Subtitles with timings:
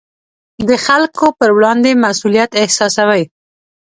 [0.67, 3.23] د خلکو پر وړاندې مسوولیت احساسوي.